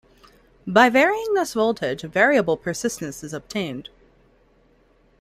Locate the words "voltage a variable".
1.53-2.57